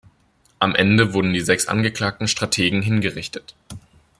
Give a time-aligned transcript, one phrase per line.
[0.57, 3.53] Am Ende wurden die sechs angeklagten Strategen hingerichtet.